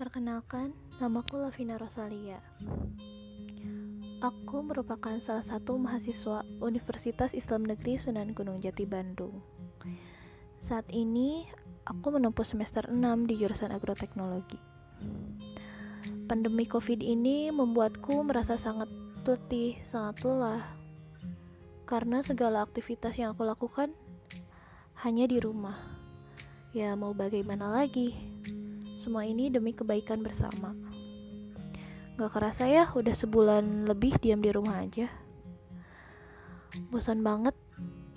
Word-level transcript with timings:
Perkenalkan, 0.00 0.72
namaku 0.96 1.44
Lavina 1.44 1.76
Rosalia. 1.76 2.40
Aku 4.24 4.64
merupakan 4.64 5.12
salah 5.20 5.44
satu 5.44 5.76
mahasiswa 5.76 6.40
Universitas 6.64 7.36
Islam 7.36 7.68
Negeri 7.68 8.00
Sunan 8.00 8.32
Gunung 8.32 8.64
Jati 8.64 8.88
Bandung. 8.88 9.44
Saat 10.56 10.88
ini, 10.88 11.44
aku 11.84 12.16
menempuh 12.16 12.48
semester 12.48 12.88
6 12.88 13.28
di 13.28 13.44
jurusan 13.44 13.76
agroteknologi. 13.76 14.56
Pandemi 16.24 16.64
COVID 16.64 17.04
ini 17.04 17.52
membuatku 17.52 18.24
merasa 18.24 18.56
sangat 18.56 18.88
letih, 19.28 19.76
sangat 19.84 20.24
lelah. 20.24 20.64
Karena 21.84 22.24
segala 22.24 22.64
aktivitas 22.64 23.20
yang 23.20 23.36
aku 23.36 23.44
lakukan 23.44 23.92
hanya 25.04 25.28
di 25.28 25.36
rumah. 25.44 25.76
Ya, 26.72 26.96
mau 26.96 27.12
bagaimana 27.12 27.68
lagi? 27.68 28.39
Semua 29.00 29.24
ini 29.24 29.48
demi 29.48 29.72
kebaikan 29.72 30.20
bersama. 30.20 30.76
Gak 32.20 32.36
kerasa 32.36 32.68
ya, 32.68 32.84
udah 32.92 33.16
sebulan 33.16 33.88
lebih 33.88 34.20
diam 34.20 34.44
di 34.44 34.52
rumah 34.52 34.76
aja. 34.76 35.08
Bosan 36.92 37.24
banget 37.24 37.56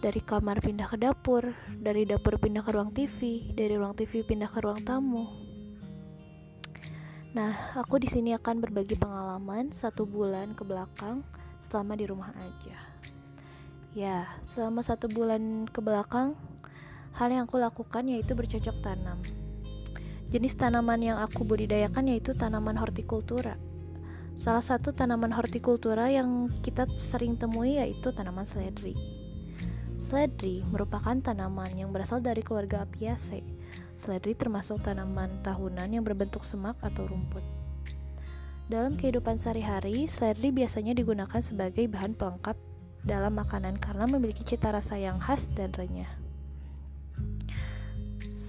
dari 0.04 0.20
kamar 0.20 0.60
pindah 0.60 0.92
ke 0.92 1.00
dapur, 1.00 1.56
dari 1.80 2.04
dapur 2.04 2.36
pindah 2.36 2.68
ke 2.68 2.76
ruang 2.76 2.92
TV, 2.92 3.48
dari 3.56 3.80
ruang 3.80 3.96
TV 3.96 4.28
pindah 4.28 4.52
ke 4.52 4.60
ruang 4.60 4.84
tamu. 4.84 5.24
Nah, 7.32 7.80
aku 7.80 8.04
di 8.04 8.12
sini 8.12 8.36
akan 8.36 8.60
berbagi 8.60 9.00
pengalaman 9.00 9.72
satu 9.72 10.04
bulan 10.04 10.52
ke 10.52 10.68
belakang 10.68 11.24
selama 11.72 11.96
di 11.96 12.12
rumah 12.12 12.36
aja. 12.36 12.76
Ya, 13.96 14.28
selama 14.52 14.84
satu 14.84 15.08
bulan 15.08 15.64
ke 15.72 15.80
belakang, 15.80 16.36
hal 17.16 17.32
yang 17.32 17.48
aku 17.48 17.56
lakukan 17.56 18.04
yaitu 18.12 18.36
bercocok 18.36 18.76
tanam. 18.84 19.24
Jenis 20.34 20.58
tanaman 20.58 20.98
yang 20.98 21.22
aku 21.22 21.46
budidayakan 21.46 22.10
yaitu 22.10 22.34
tanaman 22.34 22.74
hortikultura. 22.74 23.54
Salah 24.34 24.66
satu 24.66 24.90
tanaman 24.90 25.30
hortikultura 25.30 26.10
yang 26.10 26.50
kita 26.66 26.90
sering 26.98 27.38
temui 27.38 27.78
yaitu 27.78 28.10
tanaman 28.10 28.42
seledri. 28.42 28.98
Seledri 30.02 30.66
merupakan 30.74 31.14
tanaman 31.22 31.70
yang 31.78 31.94
berasal 31.94 32.18
dari 32.18 32.42
keluarga 32.42 32.82
Apiaceae. 32.82 33.46
Seledri 33.94 34.34
termasuk 34.34 34.82
tanaman 34.82 35.30
tahunan 35.46 35.94
yang 35.94 36.02
berbentuk 36.02 36.42
semak 36.50 36.82
atau 36.82 37.06
rumput. 37.06 37.46
Dalam 38.66 38.98
kehidupan 38.98 39.38
sehari-hari, 39.38 40.10
seledri 40.10 40.50
biasanya 40.50 40.98
digunakan 40.98 41.46
sebagai 41.46 41.86
bahan 41.86 42.18
pelengkap 42.18 42.58
dalam 43.06 43.38
makanan 43.38 43.78
karena 43.78 44.10
memiliki 44.10 44.42
cita 44.42 44.74
rasa 44.74 44.98
yang 44.98 45.22
khas 45.22 45.46
dan 45.54 45.70
renyah. 45.78 46.23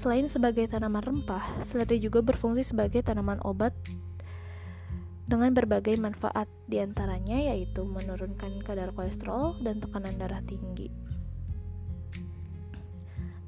Selain 0.05 0.29
sebagai 0.29 0.69
tanaman 0.69 1.01
rempah, 1.01 1.65
seledri 1.65 1.97
juga 1.97 2.21
berfungsi 2.21 2.61
sebagai 2.61 3.01
tanaman 3.01 3.41
obat 3.41 3.73
dengan 5.25 5.57
berbagai 5.57 5.97
manfaat, 5.97 6.45
di 6.69 6.77
antaranya 6.77 7.41
yaitu 7.41 7.89
menurunkan 7.89 8.61
kadar 8.69 8.93
kolesterol 8.93 9.57
dan 9.65 9.81
tekanan 9.81 10.13
darah 10.21 10.45
tinggi. 10.45 10.93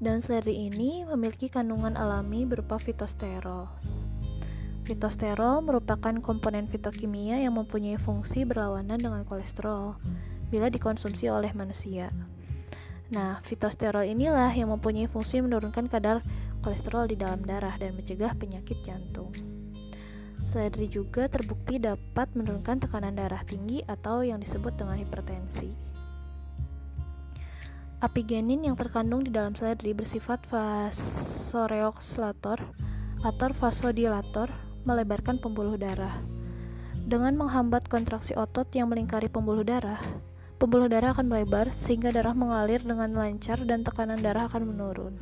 Dan 0.00 0.24
seledri 0.24 0.72
ini 0.72 1.04
memiliki 1.04 1.52
kandungan 1.52 1.92
alami 1.92 2.48
berupa 2.48 2.80
fitosterol. 2.80 3.68
Fitosterol 4.88 5.60
merupakan 5.60 6.16
komponen 6.24 6.72
fitokimia 6.72 7.36
yang 7.36 7.52
mempunyai 7.52 8.00
fungsi 8.00 8.48
berlawanan 8.48 8.96
dengan 8.96 9.28
kolesterol 9.28 10.00
bila 10.48 10.72
dikonsumsi 10.72 11.28
oleh 11.28 11.52
manusia. 11.52 12.08
Nah, 13.06 13.38
fitosterol 13.46 14.02
inilah 14.02 14.50
yang 14.50 14.74
mempunyai 14.74 15.06
fungsi 15.06 15.38
menurunkan 15.38 15.86
kadar 15.86 16.26
kolesterol 16.66 17.06
di 17.06 17.14
dalam 17.14 17.46
darah 17.46 17.78
dan 17.78 17.94
mencegah 17.94 18.34
penyakit 18.34 18.74
jantung. 18.82 19.30
Seledri 20.42 20.90
juga 20.90 21.30
terbukti 21.30 21.78
dapat 21.78 22.26
menurunkan 22.34 22.82
tekanan 22.82 23.14
darah 23.14 23.46
tinggi 23.46 23.86
atau 23.86 24.26
yang 24.26 24.42
disebut 24.42 24.74
dengan 24.74 24.98
hipertensi. 24.98 25.70
Apigenin 28.02 28.66
yang 28.66 28.74
terkandung 28.74 29.22
di 29.22 29.30
dalam 29.30 29.54
seledri 29.54 29.94
bersifat 29.94 30.42
vasoreoxlator 30.50 32.58
atau 33.22 33.48
vasodilator 33.56 34.50
melebarkan 34.82 35.38
pembuluh 35.38 35.78
darah. 35.78 36.18
Dengan 37.06 37.38
menghambat 37.38 37.86
kontraksi 37.86 38.34
otot 38.34 38.66
yang 38.74 38.90
melingkari 38.90 39.30
pembuluh 39.30 39.62
darah, 39.62 40.02
pembuluh 40.58 40.90
darah 40.90 41.14
akan 41.14 41.30
melebar 41.30 41.70
sehingga 41.78 42.10
darah 42.10 42.34
mengalir 42.34 42.82
dengan 42.82 43.14
lancar 43.14 43.62
dan 43.64 43.86
tekanan 43.86 44.18
darah 44.18 44.50
akan 44.50 44.74
menurun. 44.74 45.14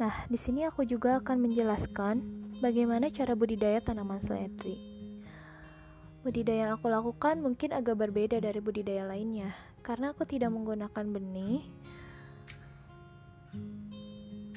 Nah, 0.00 0.24
di 0.32 0.40
sini 0.40 0.64
aku 0.64 0.88
juga 0.88 1.20
akan 1.20 1.44
menjelaskan 1.44 2.24
bagaimana 2.64 3.12
cara 3.12 3.36
budidaya 3.36 3.84
tanaman 3.84 4.16
seledri. 4.16 4.80
Budidaya 6.24 6.72
yang 6.72 6.80
aku 6.80 6.88
lakukan 6.88 7.44
mungkin 7.44 7.76
agak 7.76 8.00
berbeda 8.00 8.40
dari 8.40 8.64
budidaya 8.64 9.04
lainnya, 9.04 9.52
karena 9.84 10.16
aku 10.16 10.24
tidak 10.24 10.56
menggunakan 10.56 11.04
benih. 11.04 11.68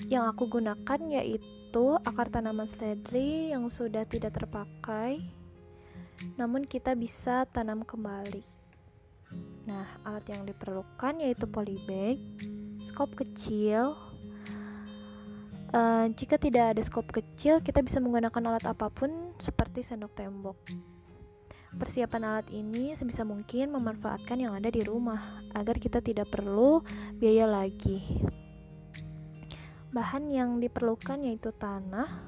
Yang 0.08 0.32
aku 0.32 0.44
gunakan 0.48 1.00
yaitu 1.12 2.00
akar 2.08 2.32
tanaman 2.32 2.64
seledri 2.64 3.52
yang 3.52 3.68
sudah 3.68 4.08
tidak 4.08 4.40
terpakai, 4.40 5.28
namun 6.40 6.64
kita 6.64 6.96
bisa 6.96 7.44
tanam 7.52 7.84
kembali. 7.84 8.48
Nah, 9.68 9.92
alat 10.08 10.24
yang 10.32 10.48
diperlukan 10.48 11.20
yaitu 11.20 11.44
polybag, 11.52 12.16
skop 12.88 13.12
kecil, 13.12 13.96
Uh, 15.74 16.06
jika 16.14 16.38
tidak 16.38 16.78
ada 16.78 16.82
skop 16.86 17.10
kecil, 17.10 17.58
kita 17.58 17.82
bisa 17.82 17.98
menggunakan 17.98 18.46
alat 18.46 18.70
apa 18.70 18.94
pun 18.94 19.34
seperti 19.42 19.82
sendok 19.82 20.14
tembok. 20.14 20.58
Persiapan 21.74 22.22
alat 22.30 22.48
ini 22.54 22.94
sebisa 22.94 23.26
mungkin 23.26 23.74
memanfaatkan 23.74 24.38
yang 24.38 24.54
ada 24.54 24.70
di 24.70 24.86
rumah 24.86 25.42
agar 25.58 25.82
kita 25.82 25.98
tidak 26.06 26.30
perlu 26.30 26.86
biaya 27.18 27.50
lagi. 27.50 28.22
Bahan 29.90 30.30
yang 30.30 30.62
diperlukan 30.62 31.26
yaitu 31.26 31.50
tanah, 31.58 32.22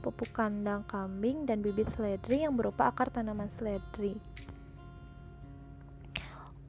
pupuk 0.00 0.32
kandang 0.32 0.88
kambing, 0.88 1.44
dan 1.44 1.60
bibit 1.60 1.92
seledri 1.92 2.48
yang 2.48 2.56
berupa 2.56 2.88
akar 2.88 3.12
tanaman 3.12 3.52
seledri. 3.52 4.16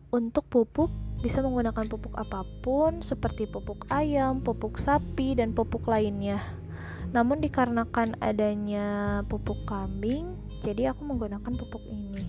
Untuk 0.10 0.50
pupuk, 0.50 0.90
bisa 1.22 1.46
menggunakan 1.46 1.86
pupuk 1.86 2.18
apa 2.18 2.42
pun 2.66 3.06
seperti 3.06 3.46
pupuk 3.46 3.86
ayam, 3.94 4.42
pupuk 4.42 4.82
sapi, 4.82 5.38
dan 5.38 5.54
pupuk 5.54 5.86
lainnya. 5.86 6.42
Namun 7.14 7.38
dikarenakan 7.38 8.18
adanya 8.18 9.22
pupuk 9.30 9.62
kambing, 9.70 10.34
jadi 10.66 10.98
aku 10.98 11.06
menggunakan 11.06 11.54
pupuk 11.54 11.86
ini. 11.86 12.26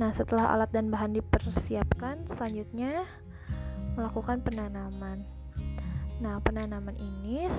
Nah, 0.00 0.16
setelah 0.16 0.48
alat 0.56 0.72
dan 0.72 0.88
bahan 0.88 1.12
dipersiapkan, 1.12 2.24
selanjutnya 2.32 3.04
melakukan 3.94 4.40
penanaman. 4.40 5.28
Nah, 6.24 6.40
penanaman 6.40 6.96
ini 6.96 7.52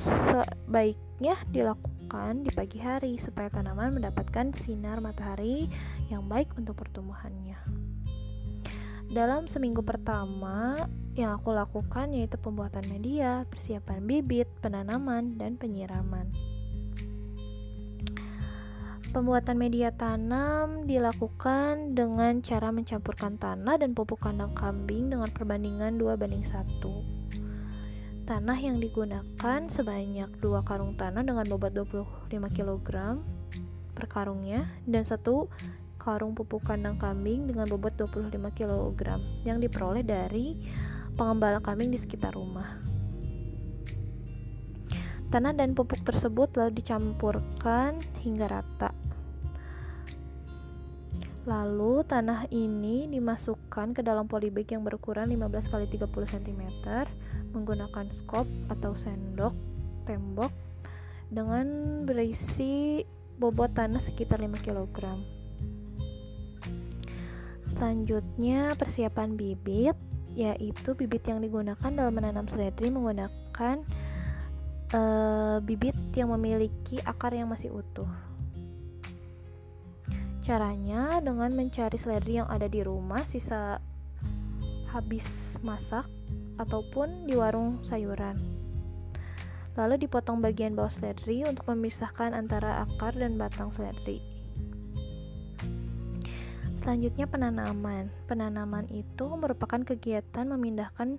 sebaiknya 0.00 1.36
dilakukan 1.52 1.99
di 2.10 2.50
pagi 2.50 2.82
hari 2.82 3.22
supaya 3.22 3.46
tanaman 3.54 3.94
mendapatkan 3.94 4.50
sinar 4.58 4.98
matahari 4.98 5.70
yang 6.10 6.26
baik 6.26 6.50
untuk 6.58 6.74
pertumbuhannya. 6.82 7.54
Dalam 9.06 9.46
seminggu 9.46 9.78
pertama, 9.86 10.74
yang 11.14 11.38
aku 11.38 11.54
lakukan 11.54 12.10
yaitu 12.10 12.34
pembuatan 12.34 12.82
media, 12.90 13.46
persiapan 13.46 14.02
bibit, 14.10 14.50
penanaman, 14.58 15.38
dan 15.38 15.54
penyiraman. 15.54 16.26
Pembuatan 19.14 19.54
media 19.58 19.94
tanam 19.94 20.90
dilakukan 20.90 21.94
dengan 21.94 22.42
cara 22.42 22.74
mencampurkan 22.74 23.38
tanah 23.38 23.78
dan 23.78 23.94
pupuk 23.94 24.18
kandang 24.18 24.50
kambing 24.58 25.14
dengan 25.14 25.30
perbandingan 25.30 25.94
2 25.94 26.18
banding 26.18 26.42
1. 26.42 27.19
Tanah 28.30 28.62
yang 28.62 28.78
digunakan 28.78 29.60
sebanyak 29.74 30.30
2 30.38 30.62
karung 30.62 30.94
tanah 30.94 31.26
dengan 31.26 31.42
bobot 31.50 31.74
25 31.74 32.30
kg 32.30 33.18
per 33.90 34.06
karungnya 34.06 34.70
dan 34.86 35.02
satu 35.02 35.50
karung 35.98 36.38
pupuk 36.38 36.62
kandang 36.62 36.94
kambing 36.94 37.50
dengan 37.50 37.66
bobot 37.66 37.90
25 37.98 38.30
kg 38.54 39.18
yang 39.42 39.58
diperoleh 39.58 40.06
dari 40.06 40.54
pengembala 41.18 41.58
kambing 41.58 41.90
di 41.90 41.98
sekitar 41.98 42.38
rumah. 42.38 42.78
Tanah 45.34 45.50
dan 45.50 45.74
pupuk 45.74 45.98
tersebut 46.06 46.54
lalu 46.54 46.86
dicampurkan 46.86 47.98
hingga 48.22 48.46
rata. 48.46 48.94
Lalu 51.50 52.06
tanah 52.06 52.46
ini 52.54 53.10
dimasukkan 53.10 53.90
ke 53.90 54.06
dalam 54.06 54.30
polybag 54.30 54.70
yang 54.70 54.86
berukuran 54.86 55.26
15 55.26 55.66
x 55.66 55.98
30 55.98 56.06
cm 56.06 56.62
menggunakan 57.52 58.06
skop 58.18 58.46
atau 58.70 58.94
sendok 58.94 59.54
tembok 60.06 60.50
dengan 61.30 61.66
berisi 62.02 63.06
bobot 63.38 63.72
tanah 63.72 64.02
sekitar 64.02 64.42
5 64.42 64.60
kg. 64.60 64.96
Selanjutnya 67.70 68.74
persiapan 68.76 69.38
bibit. 69.38 69.96
yaitu 70.30 70.94
bibit 70.94 71.26
yang 71.26 71.42
digunakan 71.42 71.90
dalam 71.90 72.14
menanam 72.14 72.46
seledri 72.46 72.86
menggunakan 72.86 73.82
uh, 74.94 75.58
bibit 75.58 75.98
yang 76.14 76.30
memiliki 76.30 77.02
akar 77.02 77.34
yang 77.34 77.50
masih 77.50 77.74
utuh. 77.74 78.06
Caranya 80.46 81.18
dengan 81.18 81.50
mencari 81.50 81.98
seledri 81.98 82.38
yang 82.38 82.46
ada 82.46 82.70
di 82.70 82.78
rumah 82.78 83.18
sisa 83.26 83.82
habis 84.94 85.26
masak 85.66 86.06
ataupun 86.60 87.24
di 87.24 87.40
warung 87.40 87.80
sayuran. 87.88 88.36
Lalu 89.80 90.04
dipotong 90.04 90.44
bagian 90.44 90.76
bawah 90.76 90.92
seledri 90.92 91.40
untuk 91.48 91.64
memisahkan 91.72 92.36
antara 92.36 92.84
akar 92.84 93.16
dan 93.16 93.40
batang 93.40 93.72
seledri. 93.72 94.20
Selanjutnya 96.84 97.24
penanaman. 97.24 98.12
Penanaman 98.28 98.88
itu 98.92 99.24
merupakan 99.40 99.80
kegiatan 99.80 100.44
memindahkan 100.48 101.16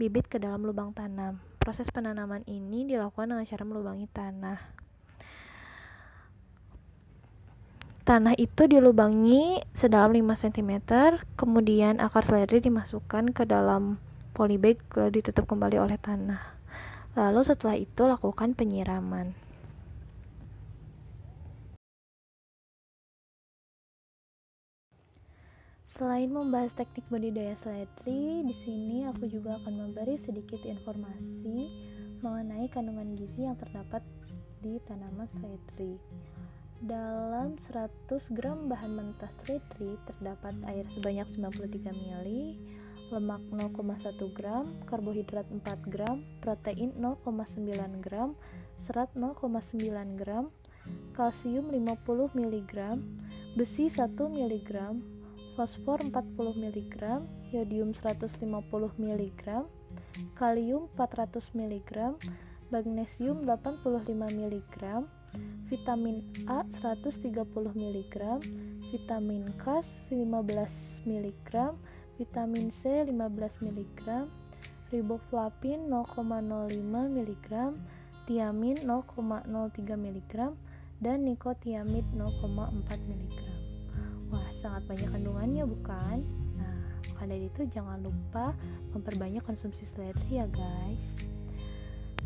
bibit 0.00 0.28
ke 0.28 0.40
dalam 0.40 0.64
lubang 0.64 0.96
tanam. 0.96 1.40
Proses 1.60 1.88
penanaman 1.92 2.44
ini 2.48 2.88
dilakukan 2.88 3.28
dengan 3.28 3.44
cara 3.44 3.64
melubangi 3.68 4.08
tanah. 4.08 4.58
Tanah 8.08 8.40
itu 8.40 8.64
dilubangi 8.64 9.60
sedalam 9.76 10.16
5 10.16 10.48
cm, 10.48 10.72
kemudian 11.36 12.00
akar 12.00 12.24
seledri 12.24 12.64
dimasukkan 12.64 13.36
ke 13.36 13.44
dalam 13.44 14.00
polybag 14.38 14.78
lalu 14.94 15.18
ditutup 15.18 15.50
kembali 15.50 15.82
oleh 15.82 15.98
tanah. 15.98 16.38
Lalu 17.18 17.42
setelah 17.42 17.74
itu 17.74 18.06
lakukan 18.06 18.54
penyiraman. 18.54 19.34
Selain 25.98 26.30
membahas 26.30 26.70
teknik 26.78 27.10
budidaya 27.10 27.58
seledri, 27.58 28.46
di 28.46 28.54
sini 28.62 29.02
aku 29.10 29.26
juga 29.26 29.58
akan 29.58 29.90
memberi 29.90 30.14
sedikit 30.14 30.62
informasi 30.62 31.66
mengenai 32.22 32.70
kandungan 32.70 33.18
gizi 33.18 33.50
yang 33.50 33.58
terdapat 33.58 34.06
di 34.62 34.78
tanaman 34.86 35.26
seledri. 35.34 35.98
Dalam 36.86 37.58
100 37.58 37.90
gram 38.30 38.70
bahan 38.70 38.94
mentah 38.94 39.34
seledri 39.42 39.98
terdapat 40.06 40.54
air 40.70 40.86
sebanyak 40.94 41.26
93 41.34 41.90
ml, 41.90 42.28
lemak 43.08 43.40
0,1 43.50 44.36
gram, 44.36 44.68
karbohidrat 44.84 45.48
4 45.48 45.88
gram, 45.88 46.24
protein 46.44 46.92
0,9 47.00 48.04
gram, 48.04 48.36
serat 48.78 49.08
0,9 49.16 50.20
gram, 50.20 50.52
kalsium 51.16 51.72
50 51.72 52.36
mg, 52.36 52.74
besi 53.56 53.88
1 53.88 54.12
mg, 54.12 54.72
fosfor 55.56 55.98
40 56.04 56.62
mg, 56.64 56.96
yodium 57.52 57.90
150 57.96 58.44
mg, 59.00 59.44
kalium 60.36 60.88
400 60.96 61.50
mg, 61.56 61.90
magnesium 62.70 63.42
85 63.48 64.04
mg, 64.36 64.76
vitamin 65.70 66.24
A 66.46 66.64
130 66.64 67.72
mg, 67.76 68.16
vitamin 68.92 69.44
K 69.56 69.80
15 70.08 71.04
mg, 71.08 71.52
vitamin 72.18 72.74
C 72.74 73.06
15 73.06 73.14
mg, 73.62 74.26
riboflavin 74.90 75.86
0,05 75.86 76.74
mg, 76.90 77.48
tiamin 78.26 78.76
0,03 78.82 79.46
mg, 79.94 80.34
dan 80.98 81.22
nikotiamid 81.22 82.02
0,4 82.18 82.50
mg. 83.06 83.38
Wah, 84.28 84.48
sangat 84.60 84.82
banyak 84.90 85.08
kandungannya 85.14 85.64
bukan? 85.64 86.26
Nah, 86.58 86.78
maka 87.14 87.24
dari 87.24 87.46
itu 87.46 87.64
jangan 87.70 88.02
lupa 88.02 88.52
memperbanyak 88.92 89.46
konsumsi 89.46 89.86
seledri 89.86 90.42
ya 90.42 90.50
guys. 90.50 91.00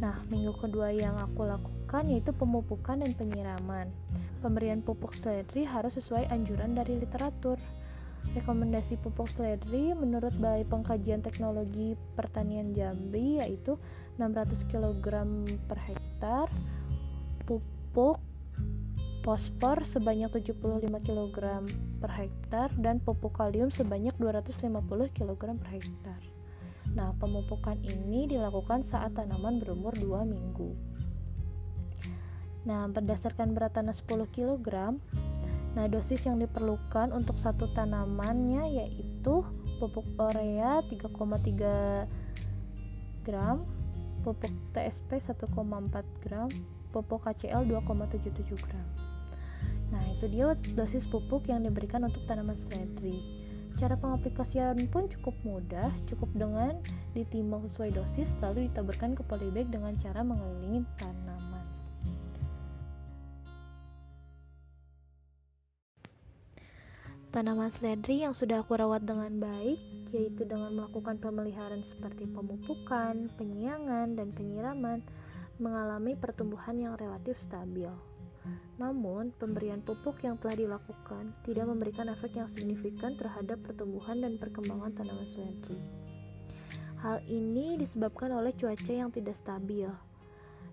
Nah, 0.01 0.25
minggu 0.33 0.57
kedua 0.57 0.89
yang 0.91 1.15
aku 1.21 1.45
lakukan 1.45 2.09
yaitu 2.09 2.33
pemupukan 2.33 2.99
dan 3.05 3.13
penyiraman. 3.13 3.93
Pemberian 4.41 4.81
pupuk 4.81 5.13
seledri 5.21 5.69
harus 5.69 5.95
sesuai 5.95 6.33
anjuran 6.33 6.75
dari 6.75 6.99
literatur. 6.99 7.61
Rekomendasi 8.33 8.97
pupuk 9.03 9.29
seledri 9.35 9.93
menurut 9.93 10.33
Balai 10.39 10.65
Pengkajian 10.65 11.21
Teknologi 11.21 11.99
Pertanian 12.17 12.73
Jambi 12.73 13.43
yaitu 13.43 13.77
600 14.17 14.71
kg 14.73 15.07
per 15.69 15.79
hektar 15.83 16.47
pupuk 17.45 18.23
fosfor 19.23 19.87
sebanyak 19.87 20.31
75 20.35 20.91
kg 21.07 21.39
per 22.03 22.11
hektar 22.11 22.69
dan 22.79 22.99
pupuk 22.99 23.39
kalium 23.39 23.71
sebanyak 23.71 24.15
250 24.19 24.71
kg 25.15 25.43
per 25.59 25.69
hektar. 25.71 26.21
Nah, 26.93 27.15
pemupukan 27.17 27.79
ini 27.87 28.29
dilakukan 28.29 28.85
saat 28.85 29.17
tanaman 29.17 29.63
berumur 29.63 29.95
2 29.97 30.29
minggu. 30.29 30.75
Nah, 32.63 32.87
berdasarkan 32.91 33.57
berat 33.57 33.75
tanah 33.75 33.97
10 33.97 34.29
kg, 34.29 34.99
nah 35.73 35.89
dosis 35.89 36.21
yang 36.29 36.37
diperlukan 36.37 37.17
untuk 37.17 37.41
satu 37.41 37.65
tanamannya 37.73 38.65
yaitu 38.77 39.41
pupuk 39.81 40.05
urea 40.21 40.85
3,3 40.87 42.07
gram, 43.27 43.65
pupuk 44.23 44.53
TSP 44.75 45.19
1,4 45.19 45.49
gram, 46.23 46.49
pupuk 46.93 47.25
KCl 47.25 47.67
2,77 47.67 48.59
gram. 48.63 48.87
Nah, 49.93 50.03
itu 50.09 50.25
dia 50.29 50.57
dosis 50.73 51.05
pupuk 51.07 51.47
yang 51.53 51.63
diberikan 51.63 52.03
untuk 52.03 52.25
tanaman 52.25 52.57
seledri. 52.57 53.21
Cara 53.77 53.97
pengaplikasian 53.97 54.89
pun 54.89 55.09
cukup 55.09 55.35
mudah, 55.45 55.91
cukup 56.09 56.29
dengan 56.37 56.79
ditimbang 57.13 57.67
sesuai 57.73 57.93
dosis 57.97 58.31
lalu 58.41 58.69
ditaburkan 58.71 59.17
ke 59.17 59.23
polybag 59.27 59.69
dengan 59.69 59.97
cara 60.01 60.25
mengelilingi 60.25 60.87
tanaman. 60.97 61.82
Tanaman 67.33 67.73
seledri 67.73 68.21
yang 68.21 68.37
sudah 68.37 68.61
aku 68.61 68.77
rawat 68.77 69.09
dengan 69.09 69.33
baik, 69.41 69.81
yaitu 70.13 70.45
dengan 70.45 70.77
melakukan 70.77 71.17
pemeliharaan 71.17 71.81
seperti 71.81 72.29
pemupukan, 72.29 73.33
penyiangan, 73.41 74.21
dan 74.21 74.37
penyiraman, 74.37 75.01
mengalami 75.57 76.13
pertumbuhan 76.13 76.77
yang 76.77 76.93
relatif 77.01 77.41
stabil. 77.41 77.89
Namun, 78.77 79.33
pemberian 79.41 79.81
pupuk 79.81 80.21
yang 80.21 80.37
telah 80.37 80.61
dilakukan 80.61 81.33
tidak 81.49 81.73
memberikan 81.73 82.13
efek 82.13 82.37
yang 82.37 82.53
signifikan 82.53 83.17
terhadap 83.17 83.65
pertumbuhan 83.65 84.21
dan 84.21 84.37
perkembangan 84.37 84.93
tanaman 84.93 85.25
seledri. 85.33 85.81
Hal 87.01 87.25
ini 87.33 87.81
disebabkan 87.81 88.29
oleh 88.29 88.53
cuaca 88.53 88.93
yang 88.93 89.09
tidak 89.09 89.41
stabil. 89.41 89.89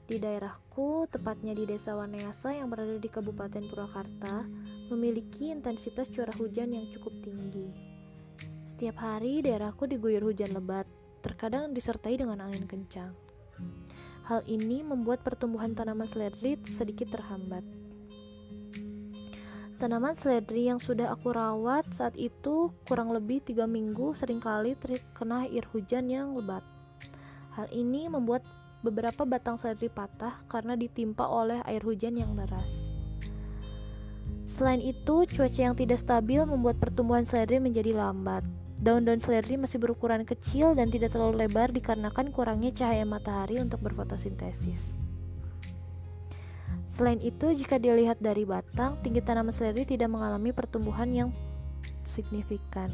Di 0.09 0.17
daerahku, 0.19 1.07
tepatnya 1.07 1.55
di 1.55 1.63
Desa 1.69 1.95
Wanayasa 1.95 2.51
yang 2.51 2.67
berada 2.67 2.99
di 2.99 3.07
Kabupaten 3.07 3.63
Purwakarta, 3.69 4.43
memiliki 4.89 5.53
intensitas 5.53 6.09
curah 6.09 6.35
hujan 6.35 6.73
yang 6.73 6.85
cukup 6.91 7.13
tinggi. 7.21 7.69
Setiap 8.65 8.99
hari 8.99 9.45
daerahku 9.45 9.85
diguyur 9.85 10.25
hujan 10.25 10.51
lebat, 10.51 10.89
terkadang 11.21 11.71
disertai 11.71 12.17
dengan 12.17 12.41
angin 12.43 12.65
kencang. 12.65 13.13
Hal 14.29 14.45
ini 14.45 14.85
membuat 14.85 15.25
pertumbuhan 15.25 15.73
tanaman 15.73 16.05
seledri 16.05 16.61
sedikit 16.69 17.09
terhambat. 17.09 17.65
Tanaman 19.79 20.11
seledri 20.11 20.67
yang 20.67 20.77
sudah 20.77 21.09
aku 21.15 21.31
rawat 21.31 21.87
saat 21.95 22.13
itu 22.19 22.69
kurang 22.83 23.15
lebih 23.15 23.39
tiga 23.39 23.63
minggu 23.63 24.11
sering 24.11 24.43
kali 24.43 24.75
terkena 24.75 25.47
air 25.47 25.63
hujan 25.71 26.11
yang 26.11 26.35
lebat. 26.35 26.61
Hal 27.55 27.71
ini 27.71 28.11
membuat 28.11 28.43
beberapa 28.83 29.23
batang 29.23 29.55
seledri 29.55 29.87
patah 29.87 30.43
karena 30.51 30.75
ditimpa 30.75 31.23
oleh 31.23 31.63
air 31.63 31.79
hujan 31.83 32.19
yang 32.19 32.35
deras. 32.35 32.98
Selain 34.59 34.83
itu, 34.83 35.23
cuaca 35.23 35.55
yang 35.55 35.71
tidak 35.71 36.03
stabil 36.03 36.43
membuat 36.43 36.83
pertumbuhan 36.83 37.23
seledri 37.23 37.63
menjadi 37.63 37.95
lambat. 37.95 38.43
Daun-daun 38.83 39.23
seledri 39.23 39.55
masih 39.55 39.79
berukuran 39.79 40.27
kecil 40.27 40.75
dan 40.75 40.91
tidak 40.91 41.15
terlalu 41.15 41.47
lebar 41.47 41.71
dikarenakan 41.71 42.35
kurangnya 42.35 42.75
cahaya 42.75 43.07
matahari 43.07 43.63
untuk 43.63 43.79
berfotosintesis. 43.79 44.99
Selain 46.91 47.23
itu, 47.23 47.55
jika 47.55 47.79
dilihat 47.79 48.19
dari 48.19 48.43
batang, 48.43 48.99
tinggi 48.99 49.23
tanaman 49.23 49.55
seledri 49.55 49.87
tidak 49.87 50.11
mengalami 50.11 50.51
pertumbuhan 50.51 51.07
yang 51.07 51.29
signifikan. 52.03 52.91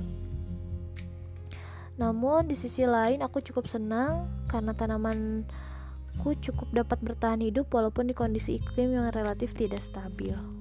Namun, 1.98 2.45
di 2.45 2.53
sisi 2.53 2.86
lain, 2.86 3.25
aku 3.25 3.41
cukup 3.41 3.65
senang 3.65 4.29
karena 4.45 4.77
tanamanku 4.77 6.29
cukup 6.45 6.69
dapat 6.69 7.01
bertahan 7.01 7.41
hidup 7.41 7.74
walaupun 7.74 8.05
di 8.05 8.13
kondisi 8.13 8.62
iklim 8.62 8.93
yang 8.93 9.10
relatif 9.10 9.57
tidak 9.57 9.81
stabil. 9.81 10.54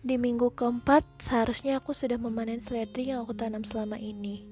Di 0.00 0.16
minggu 0.16 0.56
keempat, 0.56 1.04
seharusnya 1.20 1.76
aku 1.76 1.92
sudah 1.92 2.16
memanen 2.16 2.64
seledri 2.64 3.12
yang 3.12 3.20
aku 3.20 3.36
tanam 3.36 3.60
selama 3.68 4.00
ini. 4.00 4.48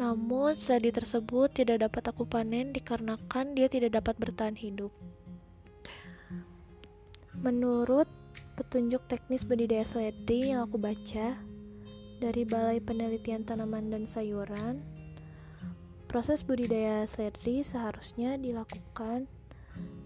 Namun, 0.00 0.56
seledri 0.56 0.88
tersebut 0.96 1.52
tidak 1.52 1.84
dapat 1.84 2.08
aku 2.08 2.24
panen 2.24 2.72
dikarenakan 2.72 3.52
dia 3.52 3.68
tidak 3.68 4.00
dapat 4.00 4.16
bertahan 4.16 4.56
hidup. 4.56 4.88
Menurut 7.36 8.08
petunjuk 8.56 9.04
teknis 9.12 9.44
budidaya 9.44 9.84
seledri 9.84 10.56
yang 10.56 10.64
aku 10.64 10.80
baca, 10.80 11.36
dari 12.22 12.46
Balai 12.46 12.78
Penelitian 12.78 13.42
Tanaman 13.42 13.90
dan 13.90 14.06
Sayuran, 14.06 14.78
proses 16.06 16.46
budidaya 16.46 17.02
seledri 17.04 17.66
seharusnya 17.66 18.38
dilakukan 18.38 19.26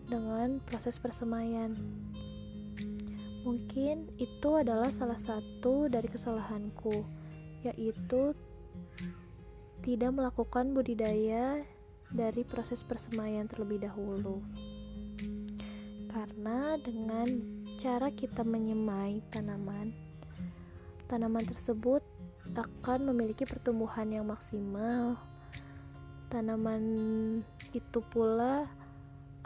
dengan 0.08 0.64
proses 0.64 0.96
persemaian. 0.96 1.76
Mungkin 3.46 4.10
itu 4.18 4.58
adalah 4.58 4.90
salah 4.90 5.22
satu 5.22 5.86
dari 5.86 6.10
kesalahanku, 6.10 7.06
yaitu 7.62 8.34
tidak 9.86 10.10
melakukan 10.10 10.74
budidaya 10.74 11.62
dari 12.10 12.42
proses 12.42 12.82
persemaian 12.82 13.46
terlebih 13.46 13.86
dahulu. 13.86 14.42
Karena 16.10 16.74
dengan 16.82 17.30
cara 17.78 18.10
kita 18.10 18.42
menyemai 18.42 19.22
tanaman, 19.30 19.94
tanaman 21.06 21.46
tersebut 21.46 22.02
akan 22.50 23.14
memiliki 23.14 23.46
pertumbuhan 23.46 24.10
yang 24.10 24.26
maksimal. 24.26 25.14
Tanaman 26.34 26.82
itu 27.70 28.02
pula 28.10 28.66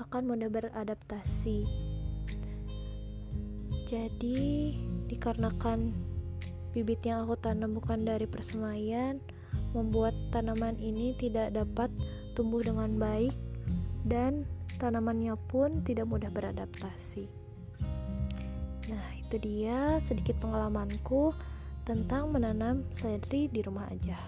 akan 0.00 0.22
mudah 0.24 0.48
beradaptasi. 0.48 1.89
Jadi, 3.90 4.78
dikarenakan 5.10 5.90
bibit 6.70 7.02
yang 7.02 7.26
aku 7.26 7.34
tanam 7.42 7.74
bukan 7.74 8.06
dari 8.06 8.22
persemaian, 8.22 9.18
membuat 9.74 10.14
tanaman 10.30 10.78
ini 10.78 11.18
tidak 11.18 11.50
dapat 11.50 11.90
tumbuh 12.38 12.62
dengan 12.62 12.94
baik 13.02 13.34
dan 14.06 14.46
tanamannya 14.78 15.34
pun 15.50 15.82
tidak 15.82 16.06
mudah 16.06 16.30
beradaptasi. 16.30 17.26
Nah, 18.94 19.06
itu 19.18 19.42
dia 19.42 19.98
sedikit 20.06 20.38
pengalamanku 20.38 21.34
tentang 21.82 22.30
menanam 22.30 22.86
seledri 22.94 23.50
di 23.50 23.58
rumah 23.66 23.90
aja. 23.90 24.22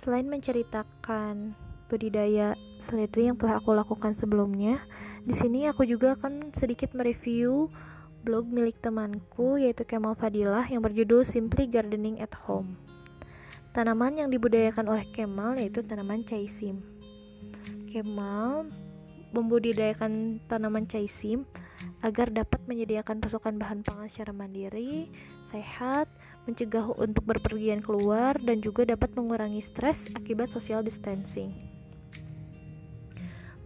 Selain 0.00 0.24
menceritakan 0.24 1.65
budidaya 1.86 2.58
seledri 2.82 3.30
yang 3.30 3.38
telah 3.38 3.62
aku 3.62 3.74
lakukan 3.74 4.14
sebelumnya, 4.18 4.82
di 5.26 5.34
sini 5.34 5.66
aku 5.66 5.82
juga 5.86 6.14
akan 6.14 6.54
sedikit 6.54 6.94
mereview 6.94 7.70
blog 8.26 8.50
milik 8.50 8.82
temanku 8.82 9.54
yaitu 9.58 9.86
Kemal 9.86 10.18
Fadilah 10.18 10.66
yang 10.66 10.82
berjudul 10.82 11.22
Simply 11.22 11.70
Gardening 11.70 12.18
at 12.18 12.34
Home. 12.46 12.74
Tanaman 13.70 14.18
yang 14.18 14.28
dibudidayakan 14.34 14.90
oleh 14.90 15.06
Kemal 15.14 15.62
yaitu 15.62 15.86
tanaman 15.86 16.26
caisim. 16.26 16.82
Kemal 17.86 18.66
membudidayakan 19.30 20.42
tanaman 20.50 20.90
caisim 20.90 21.46
agar 22.00 22.32
dapat 22.32 22.58
menyediakan 22.64 23.20
pasokan 23.20 23.60
bahan 23.60 23.84
pangan 23.84 24.08
secara 24.08 24.32
mandiri, 24.32 25.12
sehat, 25.52 26.08
mencegah 26.48 26.88
untuk 26.96 27.26
berpergian 27.28 27.84
keluar, 27.84 28.38
dan 28.40 28.64
juga 28.64 28.88
dapat 28.88 29.12
mengurangi 29.12 29.60
stres 29.60 30.08
akibat 30.16 30.48
social 30.48 30.80
distancing. 30.80 31.75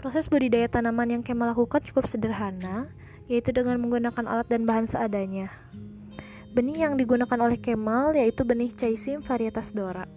Proses 0.00 0.32
budidaya 0.32 0.64
tanaman 0.64 1.12
yang 1.12 1.20
Kemal 1.20 1.52
lakukan 1.52 1.84
cukup 1.84 2.08
sederhana, 2.08 2.88
yaitu 3.28 3.52
dengan 3.52 3.76
menggunakan 3.76 4.24
alat 4.24 4.48
dan 4.48 4.64
bahan 4.64 4.88
seadanya. 4.88 5.52
Benih 6.56 6.88
yang 6.88 6.96
digunakan 6.96 7.36
oleh 7.36 7.60
Kemal 7.60 8.16
yaitu 8.16 8.48
benih 8.48 8.72
caisim 8.72 9.20
varietas 9.20 9.76
Dora. 9.76 10.08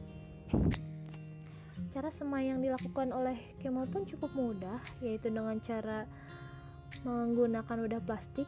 Cara 1.92 2.10
semai 2.16 2.48
yang 2.48 2.64
dilakukan 2.64 3.12
oleh 3.12 3.36
Kemal 3.60 3.92
pun 3.92 4.08
cukup 4.08 4.32
mudah, 4.32 4.80
yaitu 5.04 5.28
dengan 5.28 5.60
cara 5.60 6.08
menggunakan 7.04 7.84
wadah 7.84 8.02
plastik 8.08 8.48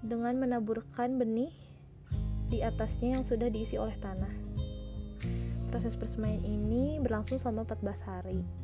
dengan 0.00 0.40
menaburkan 0.40 1.20
benih 1.20 1.52
di 2.48 2.64
atasnya 2.64 3.20
yang 3.20 3.24
sudah 3.28 3.52
diisi 3.52 3.76
oleh 3.76 4.00
tanah. 4.00 4.32
Proses 5.68 5.92
persemaian 5.92 6.40
ini 6.40 6.96
berlangsung 7.04 7.36
selama 7.36 7.68
14 7.68 8.00
hari. 8.08 8.63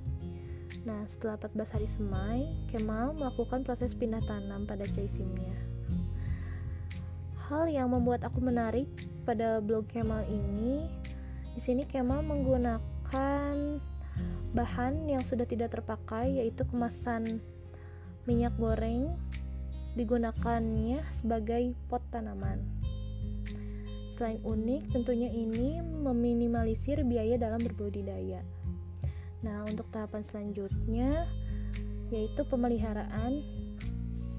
Nah, 0.81 1.05
setelah 1.13 1.37
14 1.37 1.75
hari 1.77 1.89
semai, 1.93 2.41
Kemal 2.73 3.13
melakukan 3.13 3.61
proses 3.61 3.93
pindah 3.93 4.25
tanam 4.25 4.65
pada 4.65 4.89
caisimnya. 4.89 5.53
Hal 7.51 7.69
yang 7.69 7.93
membuat 7.93 8.25
aku 8.25 8.41
menarik 8.41 8.89
pada 9.29 9.61
blog 9.61 9.85
Kemal 9.93 10.25
ini, 10.25 10.89
di 11.53 11.61
sini 11.61 11.85
Kemal 11.85 12.25
menggunakan 12.25 13.55
bahan 14.57 14.95
yang 15.05 15.21
sudah 15.29 15.45
tidak 15.45 15.77
terpakai 15.77 16.41
yaitu 16.41 16.65
kemasan 16.67 17.39
minyak 18.25 18.57
goreng 18.57 19.15
digunakannya 19.99 21.05
sebagai 21.21 21.77
pot 21.93 22.01
tanaman. 22.09 22.63
Selain 24.17 24.41
unik, 24.45 24.97
tentunya 24.97 25.29
ini 25.33 25.81
meminimalisir 25.81 27.05
biaya 27.05 27.37
dalam 27.41 27.61
berbudidaya. 27.61 28.41
Nah, 29.41 29.65
untuk 29.65 29.89
tahapan 29.89 30.23
selanjutnya 30.29 31.25
yaitu 32.11 32.43
pemeliharaan 32.43 33.41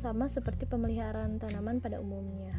sama 0.04 0.28
seperti 0.28 0.68
pemeliharaan 0.68 1.40
tanaman 1.40 1.80
pada 1.80 2.04
umumnya. 2.04 2.52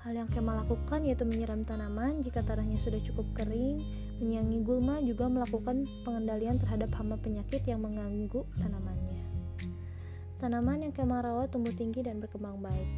Hal 0.00 0.16
yang 0.16 0.28
Kemal 0.32 0.64
lakukan 0.64 1.04
yaitu 1.04 1.28
menyiram 1.28 1.60
tanaman 1.64 2.24
jika 2.24 2.40
tanahnya 2.40 2.80
sudah 2.80 3.00
cukup 3.04 3.26
kering, 3.36 3.80
menyangi 4.20 4.64
gulma 4.64 5.00
juga 5.04 5.28
melakukan 5.28 5.84
pengendalian 6.08 6.56
terhadap 6.56 6.88
hama 6.96 7.20
penyakit 7.20 7.60
yang 7.68 7.84
mengganggu 7.84 8.44
tanamannya. 8.60 9.24
Tanaman 10.40 10.88
yang 10.88 10.92
Kemal 10.96 11.20
rawat 11.20 11.52
tumbuh 11.52 11.72
tinggi 11.76 12.00
dan 12.00 12.16
berkembang 12.16 12.64
baik. 12.64 12.88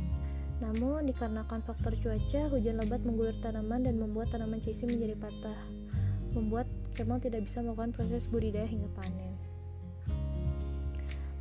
Namun, 0.63 1.11
dikarenakan 1.11 1.67
faktor 1.67 1.99
cuaca, 1.99 2.47
hujan 2.55 2.79
lebat 2.79 3.03
mengguyur 3.03 3.35
tanaman 3.43 3.83
dan 3.83 3.99
membuat 3.99 4.31
tanaman 4.31 4.63
cesi 4.63 4.87
menjadi 4.87 5.19
patah, 5.19 5.59
membuat 6.39 6.71
Kemal 6.93 7.25
tidak 7.25 7.49
bisa 7.49 7.65
melakukan 7.65 7.97
proses 7.97 8.29
budidaya 8.29 8.69
hingga 8.69 8.93
panen. 8.93 9.33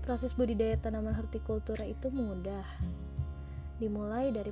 Proses 0.08 0.32
budidaya 0.34 0.80
tanaman 0.80 1.12
hortikultura 1.12 1.84
itu 1.84 2.08
mudah, 2.08 2.64
dimulai 3.84 4.32
dari 4.32 4.50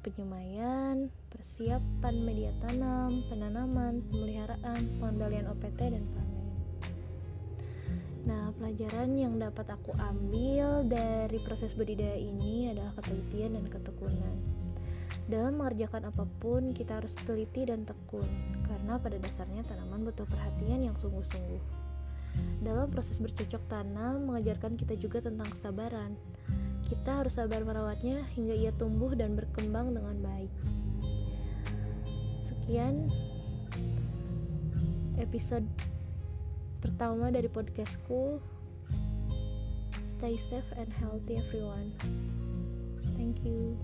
penyemaian, 0.00 1.12
persiapan 1.28 2.14
media 2.24 2.50
tanam, 2.64 3.20
penanaman, 3.28 4.00
pemeliharaan, 4.08 4.80
pengendalian 4.96 5.46
OPT, 5.52 5.80
dan 5.92 6.04
panen. 6.16 6.48
Nah, 8.24 8.48
pelajaran 8.56 9.12
yang 9.20 9.36
dapat 9.36 9.68
aku 9.68 9.92
ambil 10.00 10.88
dari 10.88 11.36
proses 11.44 11.76
budidaya 11.76 12.16
ini 12.16 12.72
adalah 12.72 12.96
ketelitian 12.96 13.60
dan 13.60 13.68
ketekunan. 13.68 14.63
Dalam 15.24 15.56
mengerjakan 15.56 16.12
apa 16.12 16.28
pun, 16.40 16.76
kita 16.76 17.00
harus 17.00 17.16
teliti 17.24 17.64
dan 17.64 17.88
tekun, 17.88 18.28
karena 18.68 19.00
pada 19.00 19.16
dasarnya 19.16 19.64
tanaman 19.64 20.04
butuh 20.04 20.28
perhatian 20.28 20.84
yang 20.84 20.96
sungguh-sungguh. 21.00 21.62
Dalam 22.60 22.92
proses 22.92 23.16
bercocok 23.16 23.62
tanam, 23.72 24.28
mengajarkan 24.28 24.76
kita 24.76 25.00
juga 25.00 25.24
tentang 25.24 25.48
kesabaran, 25.56 26.12
kita 26.84 27.24
harus 27.24 27.40
sabar 27.40 27.64
merawatnya 27.64 28.28
hingga 28.36 28.52
ia 28.52 28.72
tumbuh 28.76 29.16
dan 29.16 29.32
berkembang 29.32 29.96
dengan 29.96 30.16
baik. 30.20 30.52
Sekian 32.44 33.08
episode 35.16 35.64
pertama 36.84 37.32
dari 37.32 37.48
podcastku. 37.48 38.40
Stay 40.16 40.36
safe 40.52 40.68
and 40.76 40.92
healthy 40.92 41.40
everyone. 41.40 41.92
Thank 43.16 43.40
you. 43.44 43.76